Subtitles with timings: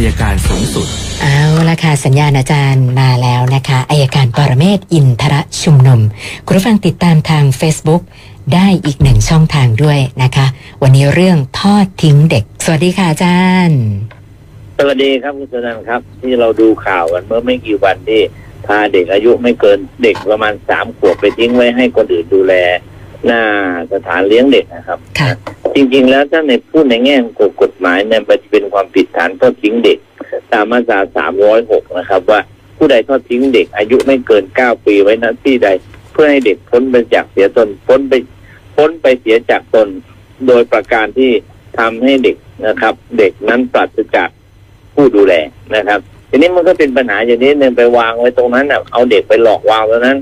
[0.00, 0.86] ายการสูงสุด
[1.22, 6.00] เอาละค่ะสัญญาณอาจารย์มาแล้วนะคะอายการปรเมศวร์อินทรชุมนุม
[6.46, 8.02] คุณผู้ฟังติดตามทาง Facebook
[8.54, 10.46] ได้อีกหนึ่งช่องทางด้วยนะคะ
[10.82, 13.80] วันนี้เรื่องทอดทิ้งเด็ก สวัสดีค่ะอาจารย์
[14.78, 18.20] สวัสดีครับคุณสนันครับ ที่เราดูข่าวกันเมื่อไม่กี่วันที่
[18.66, 22.54] พาเด็กอายุไม่เกินเด็กประมาณสามขวบไปทิ้งไว้ให้คนอื่นดูแล
[23.26, 23.42] หน้า
[23.92, 25.30] สถานเลี้ยงเด็กนะครับค่ะ
[25.74, 29.98] จริง ๆ แล้วถ้าในพูดในแง่ของกฎหมายเนี่ยมันจะเป็นความผิดฐานทอดทิ้งเด็ก
[30.52, 31.00] ตามมาตรา
[31.48, 32.40] 306นะครับ ว่า
[32.76, 35.68] ผู้ใดทอดทิ้งเด็ก อายุไม่เกิน9ปีไว้ณที่ใด
[36.12, 38.12] เพื่อให้เด็กพ้นไปจากเสียตนพ้นไป
[38.76, 39.88] พ้นไปเสียจากตน
[40.46, 41.30] โดยประการที่
[41.78, 44.28] ทำให้เด็กนะครับ เด็กนั้นปราศจาก
[44.94, 45.34] ผู้ดูแล
[45.76, 46.00] นะครับ
[46.30, 50.18] ทีนี้มันก็เป็นปัญหาอย่างนี้หนึ่งไปวางไว้ตรงนั้นเอาเด็กไปหลอกวางตรงนั้น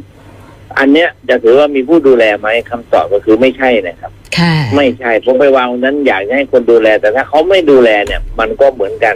[0.79, 4.13] อันเนี้ยจะถือว่ามีผู้ดูแลไหมคำตอบก็คือไม่ใช่นะครับ
[4.77, 9.15] ไม่ใช่ผมไปวางตรงนั้นอยากจะให้คนดูแล แต่ถ้าเขาไม่ดูแลเนี่ย มันก็เหมือนกัน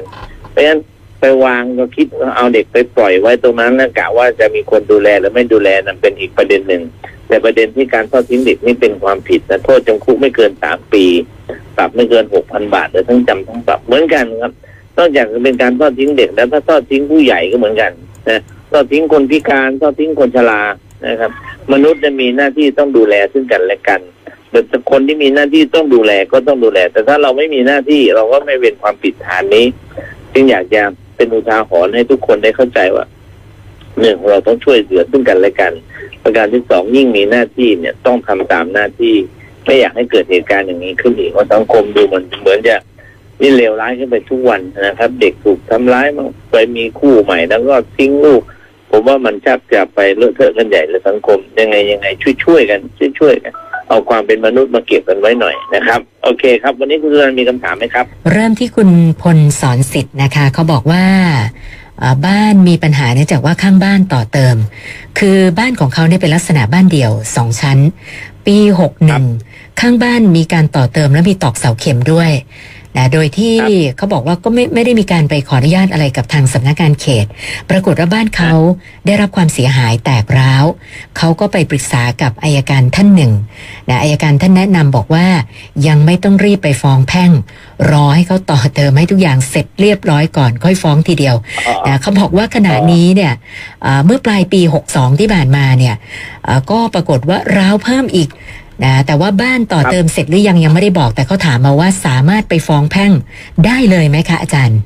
[0.51, 0.81] เพราะฉะนั้น
[1.21, 6.83] ไปวางก็คิดว่าเอาเด็กไปปล่อยไว้ตรงนั้นแล้วกะว่าจะมีคนดูแลหรือไม่ดูแลนั่นเป็นอีกประเด็นหนึ่ง
[7.29, 11.05] แต่ประเด็นที่การทอดทิ้งเด็กนี่เป็นความผิดนะโทษจำคุกไม่เกินสามปี
[11.77, 14.53] ปรับไม่เกินหกพันบาทหรือทั้งจำทั้งปรับเหมือนกันครับ
[14.97, 17.93] นอกจากจะเป็นการทอดทิ้งเด็กแล้วถ้าทอดทิ้งผู้ใหญ่ก็เหมือนกัน
[18.29, 18.41] นะ
[18.73, 20.63] ทอดทิ้งคนพิการทอดทิ้งคนชรา
[21.07, 21.31] นะครับ
[21.73, 24.01] มนุษย์จะมีหน้าที่ต้องดูแลซึ่งกันและกัน
[24.53, 29.67] แต่คนที่มีหน้าที่ต้องดูแลก็ต้องดูแล แต่ถ้าเราไม่มีหน้าที่เราก็ไม่เป็นความผิดฐานนี้
[30.33, 30.83] จึงอยากจะ
[31.17, 33.07] เป็นอุทาหรณ์ให้ทุกคนได้เข้าใจว่า
[34.01, 35.73] หนึ่งเราต้องช่วยเหลือซึ่งกันและกัน
[36.23, 39.15] ประการที่สองยิ่งมีหน้าที่เนี่ยต้องทำตามหน้าที่
[39.65, 42.77] ไม่อยากให้เกิดเหตุการณ์อย่างนี้ขึ้นอีกเพราสังคมดูมันเหมือนจะ
[43.41, 48.43] นี่เลวร้ายขึ้นไปทุกวันนะครับ เด็กถูกทำร้ายมันไปมีคู่ใหม่แล้วก็ทิ้งลูก
[48.91, 53.53] ผมว่ามันชักจะไปเลอะเทอะกันใหญ่เลยสังคมยังไงยังไง ช่วยช่วยกันช่วยช่วยกัน
[53.93, 58.89] เอาความเป็นมนุษย์มาเก็บกันไว้หน่อยนะครับ โอเคครับ วันนี้คุณสุนันท์มีคำถามไหมครับ เริ่มที่คุณ
[59.23, 61.05] พลสอนสิทธิ์นะคะ เขาบอกว่า
[61.99, 64.57] เอ่อบ้านมีปัญหาเนื่องจากว่าข้างบ้านต่อเติม
[65.19, 67.79] คือบ้านของเขาเนี่ยเป็นลักษณะบ้านเดี่ยวสองชั้น
[68.47, 69.25] ปีหกหนึ่ง
[69.81, 72.31] ข้างบ้านมีการต่อเติมและมีตอกเสาเข็มด้วย
[72.97, 77.27] นะโดยที่ครับเขาบอกว่าก็ไม่ไม่ได้มีการไปขออนุญาตอะไรกับทางสำนักงานเขต
[77.71, 78.53] ปรากฏว่าบ้านเขา
[79.07, 80.65] ได้รับความเสียหายแตกร้าว
[81.19, 83.33] เขาก็ไปปรึกษากับอายการท่านหนึ่ง
[83.89, 85.27] นะอายการท่านแนะนำบอกว่า
[85.89, 87.31] ยังไม่ต้องรีบไปฟ้องแพ่ง
[87.91, 91.37] รอให้เขาต่อเติมให้ทุกอย่างเสร็จเรียบร้อยก่อนค่อยฟ้องทีเดียว
[91.69, 93.33] อ๋อนะเขาบอกว่าขณะนี้เนี่ย
[93.83, 94.61] เอ่อเมื่อปลายปี
[94.91, 95.95] 62 ที่ผ่านมาเนี่ย
[96.45, 98.29] เอ่อก็ปรากฏว่าร้าวเพิ่มอีก
[98.85, 103.13] นะแต่ว่าบ้านต่อครับเติมเสร็จหรือยังยังไม่ได้บอก แต่เขาถามมาว่าสามารถไปฟ้องแพ่ง
[103.67, 104.79] ได้เลยไหมคะอาจารย์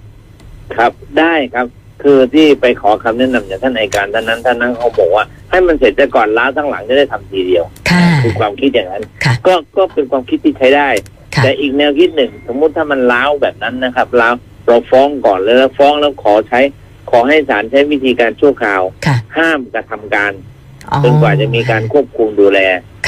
[0.76, 1.66] ครับได้ครับ
[2.02, 10.88] คือที่ไปขอคำแนะนำจากท่านอัยการท่านนั้นท่านนั้นเขาบอกว่า ให้มันเสร็จแต่ก่อนล้าวทั้งหลังจะได้ทำทีเดียวค่ะคือความคิดอย่างนั้นค่ะก็ก็เป็นความคิดที่ใช้ได้
[11.34, 14.34] ค่ะแต่อีกแนวคิดหนึ่ง สมมุติถ้ามันล้าวแบบนั้นนะครับล้าว
[14.66, 16.60] เราฟ้องก่อนเลยแล้วฟ้องแล้วขอใช้
[17.10, 20.32] ขอให้ศาลใช้วิธีการชั่วคราวค่ะห้ามกระทำการ
[20.90, 22.58] อ๋อจนกว่าจะมีการควบคุมดูแล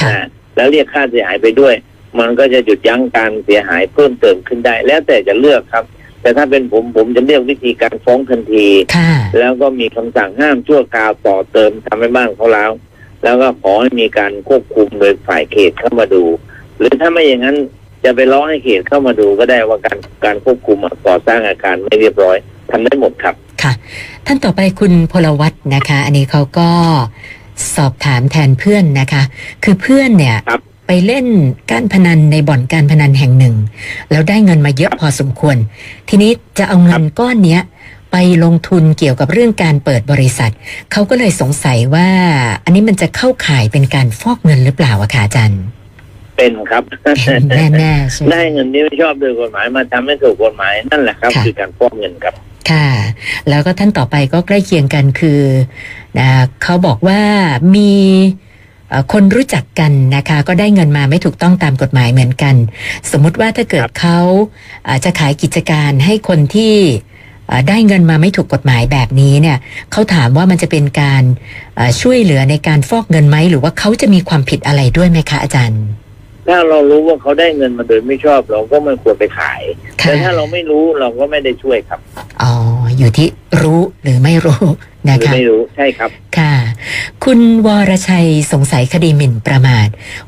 [0.01, 0.19] ค่ะอ่า
[0.59, 1.75] แล้วเรียกค่าเสียหายไปด้วย
[2.19, 5.85] มันก็จะหยุดยั้งการเสียหายเพิ่มเติมขึ้นได้ แล้วแต่จะเลือกครับ
[6.21, 12.71] แต่ถ้าเป็นผมผมจะเลือกวิธีการฟ้องทันทีค่ะแล้วก็มีคำสั่งห้ามชั่วคราวต่อเติมทำให้บ้านเขาแล้ว
[13.23, 16.23] แล้วก็ขอให้มีการควบคุมโดยฝ่ายเขตเข้ามาดู
[16.79, 17.57] หรือถ้าไม่อย่างนั้น
[18.03, 22.37] จะไปร้องให้เขตเข้ามาดูก็ได้ว่าการการควบคุมอะก่อสร้างอาคารไม่เรียบร้อย
[22.71, 23.73] ทำได้หมดครับค่ะ
[24.25, 26.69] ท่านต่อไปคุณพลวัตนะคะ อันนี้เขาก็
[27.75, 29.23] สอบถามแทนเพื่อนนะคะ
[29.63, 31.25] คือเพื่อนเนี่ยครับไปเล่น
[31.71, 33.55] การพนันในบ่อนการพนันแห่งหนึ่ง
[34.11, 35.57] แล้วได้เงินมาเยอะพอสมควร
[36.09, 37.61] ทีนี้จะเอาเงินก้อนเนี้ย
[38.11, 40.51] ไปลงทุนเกี่ยวกับเรื่องการเปิดบริษัท
[40.91, 42.07] เขาก็เลยสงสัยว่า
[42.63, 45.61] อันนี้มันจะเข้าข่ายเป็นการฟอกเงินหรือเปล่าอะคะอาจารย์
[46.37, 46.83] เป็นครับ
[47.25, 47.43] เป็น
[47.77, 52.35] แน่ๆใช่ไหมได้เงินที่ไม่ชอบโดยกฎหมายมาทำให้ถูกกฎหมายนั่นแหละครับค่ะคือการฟอกเงินครับ
[52.69, 52.87] ค่ะ
[53.49, 55.41] แล้วก็ท่านต่อไปก็ใกล้เคียงกันคือ
[56.19, 56.29] นะ
[56.63, 57.21] เขาบอกว่า
[57.75, 57.93] มี
[58.89, 62.55] เอ่อคนรู้จักกันนะคะ ก็ได้เงินมาไม่ถูกต้องตามกฎหมายเหมือนกัน
[63.11, 64.19] สมมุติว่าถ้าเกิดครับเขา
[64.85, 66.75] เอ่อจะขายกิจการให้คนที่
[67.47, 69.57] เอ่อได้เงินมาไม่ถูกกฎหมายแบบนี้เนี่ย
[69.91, 71.23] เขาถามว่ามันจะเป็นการ
[71.75, 75.81] เอ่อช่วยเหลือในการฟอกเงินไหมหรือว่าเขาจะมีความผิดอะไรด้วยไหมคะอาจารย์
[76.49, 79.61] ถ้าเรารู้ว่าเขาได้เงินมาโดยไม่ชอบ เราก็ไม่ควรไปขาย
[80.01, 81.99] ค่ะแต่ถ้าเราไม่รู้เราก็ไม่ได้ช่วยครับ
[82.41, 82.53] อ๋อ
[82.97, 83.27] อยู่ที่
[83.61, 84.63] รู้หรือไม่รู้
[85.05, 86.55] หนะรือคะไม่รู้ใช่ครับค่ะ
[87.23, 89.87] คุณวรชัยสงสัยคดีหมิ่นประมาท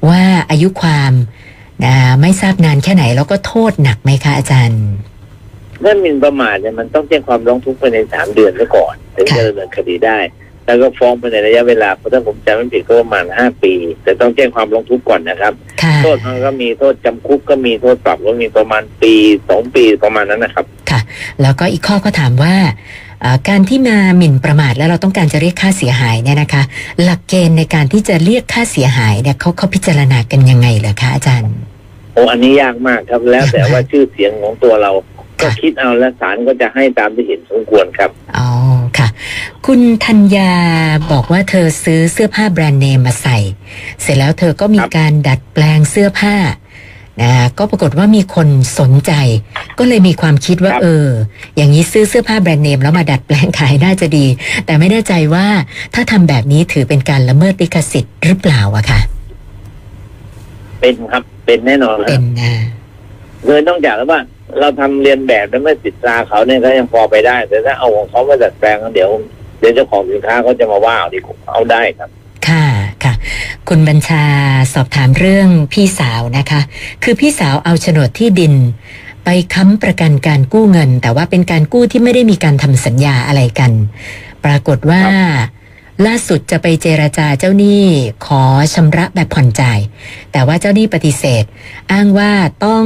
[0.10, 1.14] ว่าอายุความ
[1.86, 4.84] นะไม่ทราบนานแค่ไหนแล้วก็โทษหนักไหมคะอาจารย์
[5.84, 10.18] ถ้าหมิ่นประมาทเนี่ยมันต้องแจ้งความร้องทุกข์ภายในสามเดือนซะก่อนถึงค่ะจะดำเนินคดีได้
[10.66, 13.74] แล้วก็ฟ้องไปในระยะเวลาเพราะถ้าผมจำไม่ผิดก็ประมาณห้าปี
[14.04, 15.54] แต่ต้องแจ้งความร้องทุกข์ก่อนนะครับ
[15.84, 19.14] ค่ะโทษมันก็มีโทษจำคุกก็มีโทษปรับก็มีประมาณปี
[19.50, 21.00] สองปีประมาณนั้นนะครับ ค่ะ
[21.42, 22.56] แล้วก็อีกข้อก็ถามว่า
[23.22, 26.64] เอ่อการที่มาหมิ่นประมาทแล้วเราต้องการจะเรียกค่าเสียหายเนี่ยนะคะ
[27.04, 31.52] หลักเกณฑ์ในการที่จะเรียกค่าเสียหายเนี่ยเขาเขาพิจารณากันยังไงเหรอคะอาจารย์
[32.14, 34.92] โอ้อันนี้ยากมากครับแล้วแต่ว่าชื่อเสียงของตัวเรา
[35.42, 38.48] ก็ค่ะคิดเอาและศาลก็จะให้ตามที่เห็นสมควรครับอ๋อ
[38.98, 39.01] ค่ะ
[39.68, 40.52] คุณธัญญา
[41.12, 43.38] บอกว่าเธอซื้อเสื้อผ้าแบรนด์เนมมาใส่
[44.02, 46.36] เสร็จแล้วเธอก็มีครับการดัดแปลงเสื้อผ้า
[47.22, 48.48] นะก็ปรากฏว่ามีคน
[48.80, 49.12] สนใจ
[49.80, 51.08] ก็เลยมีความคิดว่าเออ
[51.56, 54.26] อย่างนี้ซื้อเสื้อผ้าแบรนด์เนมแล้วมาดัดแปลงขายน่าจะดี
[54.66, 55.46] แต่ไม่แน่ใจว่า
[55.94, 59.00] ถ้าทำแบบนี้ถือเป็นการละเมิดลิขสิทธิ์หรือเปล่าอะค่ะ
[60.80, 62.54] เป็นครับเป็นแน่นอนคเป็รับนนะ
[63.46, 64.22] คือต้องจากแล้วว่า
[64.60, 69.10] เราทำเรียนแบบแล้วไม่ติดตราเขาเนี่ยก็ยังพอไปได้ แต่ถ้าเอาของเขามาดัดแปลงเดี๋ยว
[69.62, 72.10] เดี๋ยวเจ้าของสินค้าเขาจะมาว่าเอาดีกว่าเอาได้ครับ
[72.48, 72.66] ค่ะ
[73.04, 73.14] ค่ะ
[73.70, 74.24] คุณบัญชา
[74.74, 76.62] สอบถามเรื่องพี่สาวนะคะ
[77.04, 78.54] คือพี่สาวเอาโฉนดที่ดิน
[79.26, 83.72] ไปค้ำประกันการกู้เงิน แต่ว่าเป็นการกู้ที่ไม่ได้มีการทำสัญญาอะไรกัน
[84.46, 85.04] ปรากฏว่า
[86.06, 87.84] ล่าสุดจะไปเจราจาเจ้าหนี้
[88.26, 88.44] ขอ
[88.74, 89.80] ชำระแบบผ่อนจ่าย
[90.32, 91.44] แต่ว่าเจ้าหนี้ปฏิเสธ
[91.92, 92.32] อ้างว่า
[92.66, 92.86] ต้อง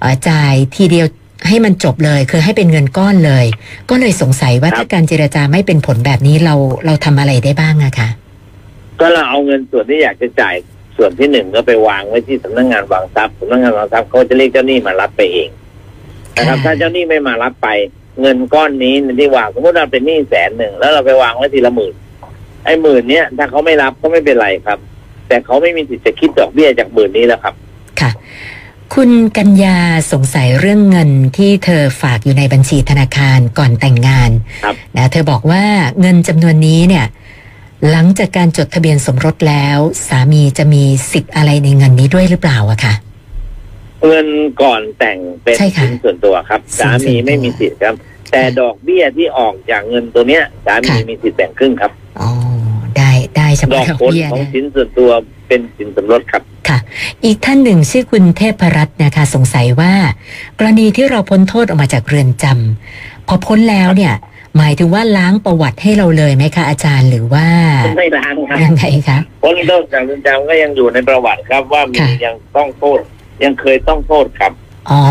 [0.00, 1.06] เออจ่ายทีเดียว
[1.46, 3.46] ให้มันจบเลยคือให้เป็นเงินก้อนเลย
[3.90, 6.54] ก็เลยสงสัยว่าครับถ้าการเจราจาไม่เป็นผลแบบนี้เรา
[6.86, 8.08] เราทำอะไรได้บ้างอะคะ
[9.00, 10.54] ก็เราเอาเงินส่วนที่อยากจะจ่าย
[10.96, 15.48] ส่วนที่หนึ่งก็ไปวางไว้ที่สำนักงานวางทรัพย์สำนักงานวางทรัพย์เขาจะเรียกเจ้าหนี้มารับไปเอง
[16.36, 17.68] นะครับค่ะถ้าเจ้าหนี้ไม่มารับไป
[18.20, 21.94] เงินก้อนนี้ที่วางสมมติเราเป็นหนี้แสนหนึ่งแล้วเราไปวางไว้ทีละหมื่น
[22.64, 24.78] ไอ้หมื่นเนี้ยถ้าเขาไม่รับก็ไม่เป็นไรครับ
[25.28, 27.54] แต่เขาไม่มีสิทธิ์จะคิดดอกเบี้ยจากหมื่นนี้แล้วครับ
[28.98, 29.78] ค่ะคุณกัญญา
[30.12, 34.30] สงสัยเรื่องเงินที่เธอฝากอยู่ในบัญชีธนาคารก่อนแต่งงาน
[34.64, 35.64] ครับนะเธอบอกว่า
[36.00, 37.06] เงินจำนวนนี้เนี่ย
[37.90, 39.78] หลังจากการจดทะเบียนสมรสแล้ว
[40.08, 42.94] สามีจะมีสิทธิ์อะไรในเงินนี้ด้วยหรือเปล่าอะค่ะ
[44.06, 44.26] เงิน
[44.62, 47.94] ก่อนแต่งเป็นใช่ค่ะสินส่วนตัวครับสินส่สาวนตัวมีไม่มีสิทธิ์ครับ
[48.32, 52.30] แต่ดอกเบี้ยที่ออกจากเงินตัวเนี้ย สามีค่ะมีสิทธิ์แบ่งครึ่งครับอ๋อ
[52.96, 55.10] ได้ได้เฉดพาะอกดอกผลเบี้ยของนะสินส่วนตัว
[55.48, 56.78] เป็นสินสมรสครับ ค่ะ
[57.24, 59.92] อีกท่านหนึ่งชื่อคุณเทพรัตน์นะคะ สงสัยว่า
[60.58, 64.14] กรณีที่เราพ้นโทษออกมาจากเรือนจำพอพ้นแล้วเนี่ย
[64.56, 67.46] หมายถึงว่าล้างประวัติให้เราเลยไหมคะอาจารย์หรือว่า
[67.98, 72.98] ไม่ล้างครับยังไงคะพ้นโทษจากเรือนจำก็ยังอยู่ในประวัติครับ ว่ามีค่ะยังต้องโทษ
[73.44, 74.52] ยังเคยต้องโทษครับ
[74.90, 75.02] อ๋อ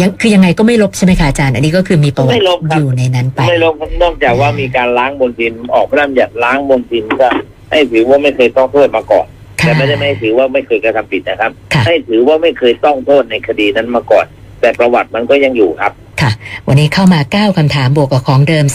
[0.00, 7.28] ยังคือยังไงก็ไม่ลบใช่ไหมคะอาจารย์ อันนี้ก็คือมีประวัไม่ติลบครับอยู่ในนั้นไป ไม่ลงนอกจากว่ามีการล้างบนทิน ออกพระราชบัญญัติล้างบนทินก็
[7.70, 9.35] ให้ถือว่าไม่เคยต้องโทษมาก่อนค่ะ
[9.66, 14.26] แต่ไม่ได้ไม่ให้ถือว่าไม่เคยกระทำผิดนะครับค่ะให้ถือว่าไม่เคยต้องโทษในคดีนั้นมาก่อน
[14.60, 16.30] แต่ประวัติมันก็ยังอยู่ครับค่ะ
[16.68, 18.66] วันนี้เข้ามา9คำถามบวกกับของเดิม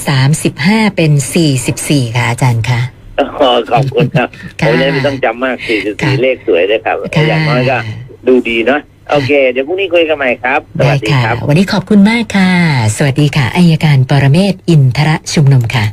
[0.44, 1.12] 35เป็น
[1.68, 2.82] 44ค่ะอาจารย์คะ
[3.40, 4.28] ขอขอบคุณครับ
[4.60, 5.58] ผค่ะมยังไม่ต้องจำมาก
[6.02, 7.78] ค่ะ44เลขสวยเลยครับค่ะอย่างน้อยก็
[8.28, 8.80] ดูดีเนาะ
[9.12, 12.52] โอเค เดี๋ยวพรุ่งนี้คุยกันใหม่ครับสได้วัสดีค่ะครับ วันนี้ขอบคุณมากค่ะ
[12.98, 15.86] สวัสดีค่ะอายการปรเมศวร์อินทรชุมนุมค่ะ